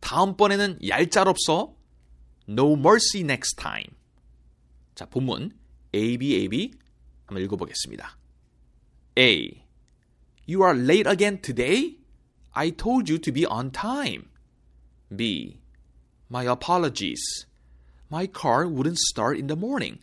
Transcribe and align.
다음번에는 0.00 0.78
얄짤없어. 0.86 1.74
No 2.48 2.72
mercy 2.74 3.22
next 3.22 3.56
time. 3.56 3.94
자, 4.94 5.06
본문 5.06 5.52
A, 5.94 6.16
B, 6.16 6.34
A, 6.36 6.48
B 6.48 6.72
한번 7.26 7.42
읽어보겠습니다. 7.44 8.16
A. 9.18 9.62
You 10.46 10.62
are 10.62 10.74
late 10.74 11.08
again 11.08 11.40
today? 11.40 11.98
I 12.52 12.70
told 12.70 13.10
you 13.10 13.18
to 13.18 13.32
be 13.32 13.44
on 13.44 13.70
time. 13.70 14.28
B. 15.14 15.60
My 16.30 16.44
apologies. 16.44 17.46
My 18.10 18.26
car 18.26 18.66
wouldn't 18.66 18.98
start 18.98 19.38
in 19.38 19.48
the 19.48 19.56
morning, 19.56 19.98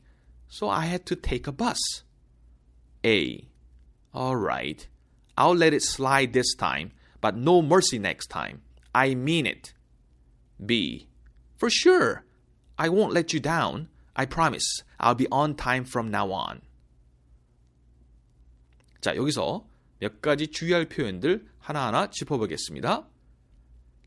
so 0.50 0.68
I 0.68 0.86
had 0.86 1.06
to 1.08 1.16
take 1.16 1.48
a 1.48 1.52
bus. 1.52 2.04
A. 3.06 3.48
Alright. 4.14 4.88
I'll 5.38 5.56
let 5.56 5.74
it 5.74 5.82
slide 5.82 6.34
this 6.34 6.54
time, 6.56 6.92
but 7.22 7.36
no 7.36 7.62
mercy 7.62 7.98
next 7.98 8.28
time. 8.28 8.62
I 8.94 9.16
mean 9.16 9.46
it. 9.48 9.74
B. 10.65 11.09
For 11.57 11.71
sure. 11.71 12.25
I 12.77 12.89
won't 12.89 13.13
let 13.13 13.33
you 13.33 13.41
down. 13.41 13.89
I 14.15 14.27
promise. 14.27 14.83
I'll 15.01 15.15
be 15.15 15.27
on 15.31 15.55
time 15.55 15.85
from 15.85 16.11
now 16.11 16.31
on. 16.33 16.61
자, 19.01 19.15
여기서 19.15 19.67
몇 20.01 20.21
가지 20.21 20.49
주의할 20.49 20.89
표현들 20.89 21.47
하나하나 21.59 22.11
짚어보겠습니다. 22.11 23.07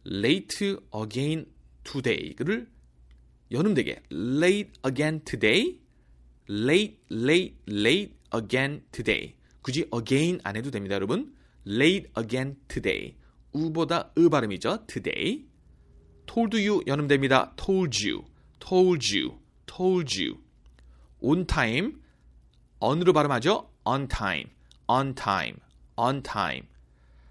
late 0.05 0.77
again 0.95 1.45
today를 1.83 2.67
연음되게 3.51 4.01
late 4.11 4.71
again 4.85 5.23
today, 5.23 5.79
late, 6.49 6.97
late, 7.11 7.55
late 7.69 8.13
again 8.33 8.83
today. 8.91 9.35
굳이 9.61 9.85
again 9.93 10.39
안 10.43 10.55
해도 10.55 10.71
됩니다, 10.71 10.95
여러분. 10.95 11.33
late 11.67 12.09
again 12.17 12.57
today. 12.67 13.15
우보다 13.51 14.11
으 14.17 14.29
발음이죠. 14.29 14.85
today. 14.87 15.50
Told 16.31 16.57
you 16.57 16.81
연음됩니다. 16.87 17.53
told 17.57 18.07
you, 18.07 18.23
told 18.59 19.13
you, 19.13 19.39
told 19.65 20.17
you. 20.17 20.39
on 21.21 21.45
time 21.45 22.01
on으로 22.79 23.11
발음하죠. 23.11 23.69
on 23.85 24.07
time, 24.07 24.49
on 24.87 25.13
time, 25.13 25.57
on 25.97 26.23
time. 26.23 26.67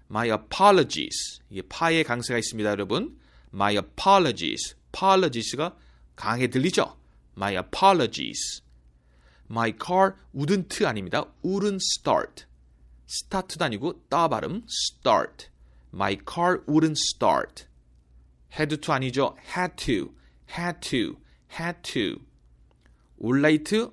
My 0.09 0.29
apologies. 0.29 1.41
이게 1.49 1.61
파의 1.63 2.03
강세가 2.03 2.37
있습니다, 2.37 2.69
여러분. 2.69 3.17
My 3.53 3.75
apologies. 3.75 4.75
apologies가 4.93 5.75
강하게 6.15 6.47
들리죠? 6.47 6.95
My 7.35 7.55
apologies. 7.55 8.61
My 9.49 9.73
car 9.73 10.13
wouldn't 10.35 10.85
아닙니다. 10.85 11.25
wouldn't 11.43 11.81
start. 11.81 12.45
start도 13.07 13.65
아니고 13.65 14.03
따 14.09 14.27
발음 14.27 14.63
start. 14.69 15.49
My 15.93 16.17
car 16.23 16.63
wouldn't 16.67 16.97
start. 16.97 17.70
Had 18.57 18.77
to 18.77 18.93
아니죠. 18.93 19.35
had 19.55 19.75
to, 19.77 20.13
had 20.47 20.81
to, 20.81 21.17
had 21.57 21.81
to. 21.83 22.21
alright, 23.19 23.91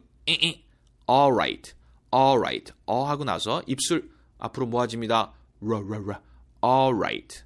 alright, 1.09 1.75
alright. 2.12 2.73
어 2.86 3.05
하고 3.05 3.25
나서 3.25 3.62
입술 3.67 4.11
앞으로 4.39 4.67
모아집니다. 4.67 5.33
ra. 5.61 6.18
alright. 6.63 7.45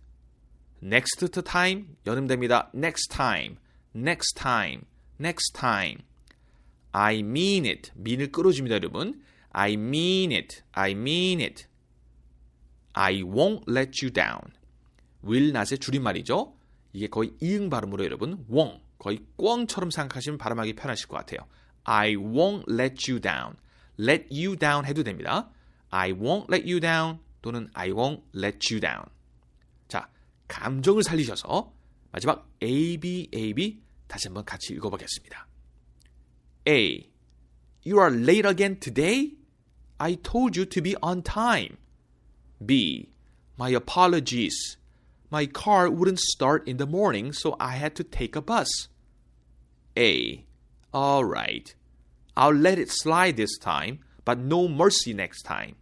next 0.82 1.26
time 1.42 1.96
연음됩니다. 2.06 2.70
next 2.74 3.08
time, 3.08 3.58
next 3.94 4.34
time, 4.34 4.86
next 5.18 5.52
time. 5.54 6.02
I 6.92 7.20
mean 7.20 7.64
it. 7.64 7.90
mean을 7.96 8.32
끌어줍니다, 8.32 8.76
여러분. 8.76 9.22
I 9.52 9.74
mean 9.74 10.32
it. 10.32 10.62
I 10.72 10.92
mean 10.92 11.40
it. 11.40 11.66
I 12.94 13.22
won't 13.22 13.64
let 13.68 14.04
you 14.04 14.12
down. 14.12 14.52
will 15.24 15.52
not의 15.52 15.78
줄임말이죠. 15.78 16.54
이게 16.92 17.06
거의 17.06 17.32
이응 17.40 17.70
발음으로 17.70 18.04
여러분 18.04 18.46
won't 18.50 18.80
거의 18.98 19.24
꿩처럼 19.36 19.90
생각하시면 19.90 20.38
발음하기 20.38 20.74
편하실 20.74 21.08
것 21.08 21.16
같아요. 21.16 21.48
I 21.84 22.14
won't 22.14 22.70
let 22.70 23.10
you 23.10 23.20
down. 23.20 23.56
let 23.98 24.28
you 24.30 24.56
down 24.56 24.86
해도 24.86 25.02
됩니다. 25.02 25.50
I 25.90 26.12
won't 26.12 26.52
let 26.52 26.70
you 26.70 26.80
down 26.80 27.18
또는 27.42 27.68
I 27.74 27.90
won't 27.90 28.22
let 28.34 28.72
you 28.72 28.80
down. 28.80 29.04
자, 29.88 30.08
감정을 30.48 31.02
살리셔서 31.02 31.72
마지막 32.12 32.48
A, 32.62 32.96
B, 32.98 33.28
A, 33.34 33.52
B 33.54 33.82
다시 34.06 34.28
한번 34.28 34.44
같이 34.44 34.72
읽어보겠습니다. 34.74 35.48
A. 36.68 37.10
You 37.84 37.98
are 38.00 38.14
late 38.14 38.48
again 38.48 38.78
today? 38.78 39.36
I 39.98 40.16
told 40.16 40.58
you 40.58 40.68
to 40.68 40.82
be 40.82 40.94
on 41.02 41.22
time. 41.22 41.76
B. 42.64 43.10
My 43.58 43.74
apologies. 43.74 44.78
My 45.31 45.45
car 45.45 45.89
wouldn't 45.89 46.19
start 46.19 46.67
in 46.67 46.77
the 46.77 46.85
morning, 46.85 47.33
so 47.33 47.55
I 47.59 47.75
had 47.75 47.95
to 47.95 48.03
take 48.03 48.35
a 48.35 48.41
bus. 48.41 48.87
A. 49.97 50.45
All 50.93 51.25
right. 51.25 51.73
I'll 52.35 52.53
let 52.53 52.79
it 52.79 52.91
slide 52.91 53.35
this 53.35 53.57
time, 53.57 53.99
but 54.23 54.37
no 54.37 54.67
mercy 54.67 55.13
next 55.13 55.43
time. 55.43 55.75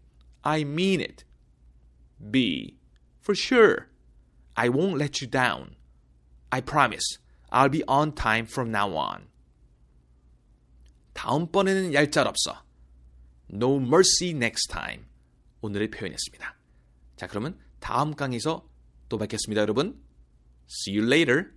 I 0.44 0.64
mean 0.64 1.02
it. 1.02 1.26
B. 2.32 2.78
For 3.22 3.36
sure. 3.36 3.90
I 4.56 4.70
won't 4.70 4.98
let 4.98 5.22
you 5.22 5.28
down. 5.28 5.76
I 6.52 6.62
promise. 6.62 7.18
I'll 7.52 7.70
be 7.70 7.84
on 7.88 8.14
time 8.14 8.46
from 8.46 8.72
now 8.72 8.96
on. 8.96 9.28
다음번에는 11.14 11.94
얄짤없어. 11.94 12.64
No 13.50 13.80
mercy 13.80 14.32
next 14.32 14.68
time. 14.70 15.06
오늘의 15.62 15.90
표현이었습니다. 15.92 16.56
자, 17.16 17.28
그러면 17.28 17.60
다음 17.80 18.14
강의에서 18.16 18.68
또 19.10 19.18
뵙겠습니다, 19.18 19.62
여러분. 19.62 20.00
See 20.68 20.98
you 20.98 21.06
later. 21.06 21.52